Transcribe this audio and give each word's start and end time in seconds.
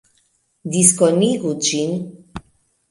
Diskonigu 0.75 1.55
ĝin 1.69 1.95